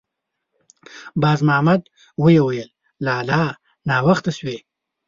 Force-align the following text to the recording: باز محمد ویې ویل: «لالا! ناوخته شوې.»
باز 1.21 1.39
محمد 1.47 1.81
ویې 2.23 2.41
ویل: 2.45 2.69
«لالا! 3.05 3.43
ناوخته 3.89 4.31
شوې.» 4.37 4.57